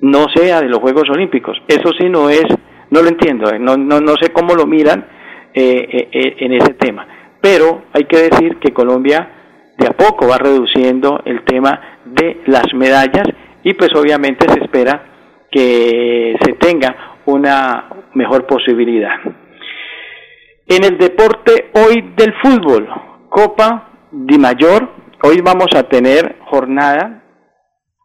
no 0.00 0.26
sea 0.34 0.60
de 0.60 0.68
los 0.68 0.80
Juegos 0.80 1.08
Olímpicos. 1.10 1.56
Eso 1.68 1.90
sí 1.98 2.08
no 2.08 2.28
es, 2.28 2.44
no 2.90 3.02
lo 3.02 3.08
entiendo, 3.08 3.50
eh, 3.50 3.58
no, 3.58 3.76
no, 3.76 4.00
no 4.00 4.14
sé 4.16 4.32
cómo 4.32 4.54
lo 4.54 4.66
miran 4.66 5.06
eh, 5.54 5.86
eh, 5.92 6.08
eh, 6.12 6.36
en 6.38 6.52
ese 6.54 6.72
tema. 6.74 7.06
Pero 7.40 7.82
hay 7.92 8.04
que 8.04 8.16
decir 8.22 8.56
que 8.56 8.72
Colombia 8.72 9.74
de 9.76 9.86
a 9.86 9.92
poco 9.92 10.26
va 10.26 10.38
reduciendo 10.38 11.20
el 11.26 11.44
tema 11.44 11.98
de 12.06 12.40
las 12.46 12.72
medallas 12.72 13.26
y 13.64 13.74
pues 13.74 13.90
obviamente 13.94 14.46
se 14.48 14.60
espera 14.60 15.46
que 15.50 16.36
se 16.40 16.52
tenga 16.54 17.18
una 17.26 17.88
mejor 18.14 18.46
posibilidad. 18.46 19.16
En 20.66 20.84
el 20.84 20.98
deporte 20.98 21.70
hoy 21.74 22.14
del 22.16 22.34
fútbol, 22.42 22.88
Copa 23.28 23.90
Di 24.10 24.38
Mayor, 24.38 24.88
hoy 25.22 25.40
vamos 25.42 25.68
a 25.76 25.84
tener 25.84 26.36
jornada 26.46 27.22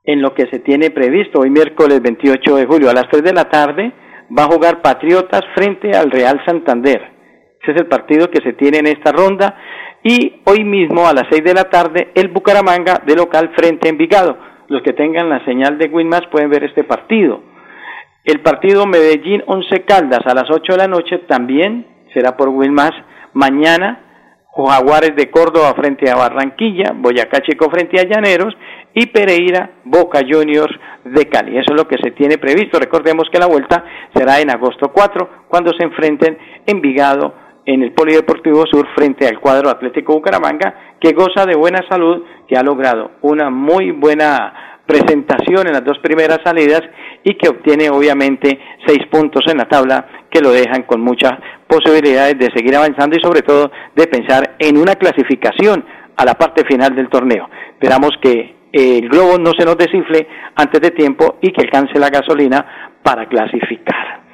en 0.03 0.21
lo 0.21 0.33
que 0.33 0.47
se 0.51 0.59
tiene 0.59 0.91
previsto, 0.91 1.41
hoy 1.41 1.49
miércoles 1.49 2.01
28 2.01 2.55
de 2.55 2.65
julio 2.65 2.89
a 2.89 2.93
las 2.93 3.09
3 3.09 3.23
de 3.23 3.33
la 3.33 3.49
tarde 3.49 3.93
va 4.37 4.43
a 4.43 4.51
jugar 4.51 4.81
Patriotas 4.81 5.41
frente 5.55 5.91
al 5.91 6.11
Real 6.11 6.41
Santander. 6.45 7.01
Ese 7.61 7.71
es 7.71 7.77
el 7.77 7.87
partido 7.87 8.29
que 8.29 8.41
se 8.41 8.53
tiene 8.53 8.79
en 8.79 8.87
esta 8.87 9.11
ronda 9.11 9.55
y 10.03 10.41
hoy 10.45 10.63
mismo 10.63 11.07
a 11.07 11.13
las 11.13 11.25
6 11.29 11.43
de 11.43 11.53
la 11.53 11.65
tarde 11.65 12.11
el 12.15 12.29
Bucaramanga 12.29 13.01
de 13.05 13.15
local 13.15 13.51
frente 13.55 13.87
a 13.87 13.91
Envigado. 13.91 14.37
Los 14.69 14.81
que 14.81 14.93
tengan 14.93 15.29
la 15.29 15.43
señal 15.45 15.77
de 15.77 15.87
Winmas 15.87 16.27
pueden 16.31 16.49
ver 16.49 16.63
este 16.63 16.83
partido. 16.83 17.41
El 18.23 18.41
partido 18.41 18.85
Medellín 18.85 19.43
11 19.45 19.85
Caldas 19.85 20.21
a 20.25 20.33
las 20.33 20.49
8 20.49 20.73
de 20.73 20.77
la 20.77 20.87
noche 20.87 21.19
también 21.19 21.87
será 22.13 22.35
por 22.35 22.49
Winmas. 22.49 22.91
Mañana 23.33 24.07
Jaguares 24.65 25.15
de 25.15 25.29
Córdoba 25.29 25.73
frente 25.75 26.09
a 26.09 26.15
Barranquilla, 26.15 26.93
Boyacá 26.95 27.41
Chico 27.41 27.69
frente 27.69 27.99
a 27.99 28.03
Llaneros 28.03 28.57
y 28.93 29.05
Pereira 29.07 29.69
Boca 29.83 30.21
Juniors 30.27 30.73
de 31.05 31.25
Cali. 31.27 31.57
Eso 31.57 31.73
es 31.73 31.77
lo 31.77 31.87
que 31.87 31.97
se 32.01 32.11
tiene 32.11 32.39
previsto. 32.39 32.79
Recordemos 32.79 33.29
que 33.31 33.39
la 33.39 33.45
vuelta 33.45 33.83
será 34.15 34.39
en 34.39 34.49
agosto 34.49 34.91
4 34.91 35.45
cuando 35.47 35.71
se 35.73 35.83
enfrenten 35.83 36.37
Envigado 36.65 37.46
en 37.67 37.83
el 37.83 37.91
Polideportivo 37.91 38.63
Sur 38.65 38.87
frente 38.95 39.27
al 39.27 39.39
cuadro 39.39 39.69
Atlético 39.69 40.13
Bucaramanga 40.13 40.95
que 40.99 41.11
goza 41.11 41.45
de 41.45 41.55
buena 41.55 41.85
salud, 41.87 42.23
que 42.47 42.57
ha 42.57 42.63
logrado 42.63 43.11
una 43.21 43.49
muy 43.49 43.91
buena 43.91 44.81
presentación 44.87 45.67
en 45.67 45.73
las 45.73 45.83
dos 45.83 45.99
primeras 45.99 46.39
salidas 46.45 46.81
y 47.25 47.35
que 47.35 47.49
obtiene 47.49 47.89
obviamente 47.89 48.57
seis 48.85 49.05
puntos 49.11 49.41
en 49.51 49.57
la 49.57 49.65
tabla 49.65 50.07
que 50.31 50.39
lo 50.39 50.51
dejan 50.51 50.83
con 50.83 51.01
muchas 51.01 51.33
posibilidades 51.67 52.39
de 52.39 52.49
seguir 52.55 52.73
avanzando 52.73 53.17
y 53.17 53.21
sobre 53.21 53.41
todo 53.41 53.69
de 53.93 54.07
pensar 54.07 54.55
en 54.59 54.77
una 54.77 54.95
clasificación 54.95 55.83
a 56.15 56.23
la 56.23 56.35
parte 56.35 56.63
final 56.65 56.95
del 56.95 57.09
torneo. 57.09 57.49
Esperamos 57.73 58.11
que 58.21 58.55
el 58.71 59.09
globo 59.09 59.37
no 59.37 59.51
se 59.57 59.65
nos 59.65 59.77
desinfle 59.77 60.25
antes 60.55 60.79
de 60.79 60.91
tiempo 60.91 61.37
y 61.41 61.51
que 61.51 61.63
alcance 61.63 61.99
la 61.99 62.09
gasolina 62.09 62.93
para 63.03 63.27
clasificar. 63.27 64.26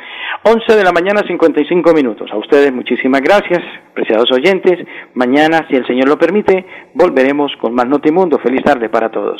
11 0.45 0.75
de 0.75 0.83
la 0.83 0.91
mañana, 0.91 1.23
55 1.25 1.93
minutos. 1.93 2.29
A 2.31 2.37
ustedes 2.37 2.73
muchísimas 2.73 3.21
gracias, 3.21 3.59
preciados 3.93 4.29
oyentes. 4.31 4.85
Mañana, 5.13 5.65
si 5.69 5.75
el 5.75 5.87
Señor 5.87 6.09
lo 6.09 6.19
permite, 6.19 6.65
volveremos 6.93 7.51
con 7.61 7.73
más 7.73 7.87
Notimundo. 7.87 8.37
Feliz 8.39 8.61
tarde 8.63 8.89
para 8.89 9.09
todos. 9.09 9.39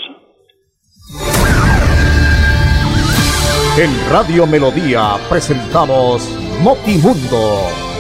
En 3.77 3.89
Radio 4.11 4.47
Melodía 4.47 5.15
presentamos 5.29 6.29
Notimundo. 6.63 7.92